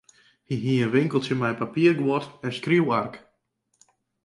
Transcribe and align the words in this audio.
Hy 0.47 0.55
hie 0.63 0.81
in 0.85 0.93
winkeltsje 0.93 1.35
mei 1.39 1.55
papierguod 1.61 2.25
en 2.45 2.51
skriuwark. 2.57 3.15